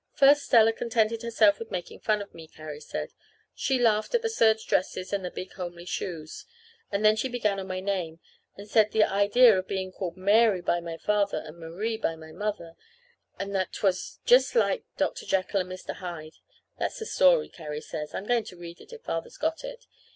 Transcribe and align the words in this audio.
First 0.15 0.45
Stella 0.47 0.73
contented 0.73 1.21
herself 1.21 1.59
with 1.59 1.69
making 1.69 1.99
fun 1.99 2.23
of 2.23 2.33
me, 2.33 2.47
Carrie 2.47 2.79
said. 2.81 3.13
She 3.53 3.77
laughed 3.77 4.15
at 4.15 4.23
the 4.23 4.29
serge 4.31 4.65
dresses 4.65 5.13
and 5.13 5.31
big 5.35 5.53
homely 5.53 5.85
shoes, 5.85 6.47
and 6.91 7.05
then 7.05 7.15
she 7.15 7.29
began 7.29 7.59
on 7.59 7.67
my 7.67 7.81
name, 7.81 8.19
and 8.57 8.67
said 8.67 8.89
the 8.93 9.03
idea 9.03 9.55
of 9.55 9.67
being 9.67 9.91
called 9.91 10.17
Mary 10.17 10.59
by 10.59 10.81
Father 10.97 11.43
and 11.45 11.59
Marie 11.59 11.97
by 11.97 12.15
Mother, 12.15 12.73
and 13.37 13.53
that 13.53 13.73
't 13.73 13.83
was 13.85 14.19
just 14.25 14.55
like 14.55 14.85
Dr. 14.97 15.27
Jekyll 15.27 15.61
and 15.61 15.71
Mr. 15.71 15.93
Hyde. 15.93 16.37
(That's 16.79 16.99
a 16.99 17.05
story, 17.05 17.47
Carrie 17.47 17.79
says. 17.79 18.15
I'm 18.15 18.25
going 18.25 18.45
to 18.45 18.57
read 18.57 18.81
it, 18.81 18.91
if 18.91 19.03
Father's 19.03 19.37
got 19.37 19.63
it. 19.63 19.85